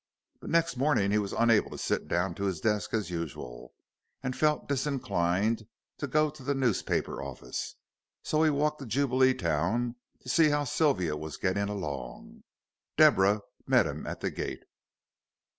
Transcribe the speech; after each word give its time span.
But 0.39 0.49
next 0.49 0.77
morning 0.77 1.11
he 1.11 1.19
was 1.19 1.31
unable 1.31 1.69
to 1.69 1.77
sit 1.77 2.07
down 2.07 2.33
to 2.33 2.45
his 2.45 2.59
desk 2.59 2.91
as 2.91 3.11
usual, 3.11 3.75
and 4.23 4.35
felt 4.35 4.67
disinclined 4.67 5.67
to 5.99 6.07
go 6.07 6.31
to 6.31 6.41
the 6.41 6.55
newspaper 6.55 7.21
office, 7.21 7.75
so 8.23 8.41
he 8.41 8.49
walked 8.49 8.79
to 8.79 8.87
Jubileetown 8.87 9.93
to 10.21 10.27
see 10.27 10.49
how 10.49 10.63
Sylvia 10.63 11.15
was 11.15 11.37
getting 11.37 11.69
along. 11.69 12.41
Deborah 12.97 13.41
met 13.67 13.85
him 13.85 14.07
at 14.07 14.21
the 14.21 14.31
gate. 14.31 14.63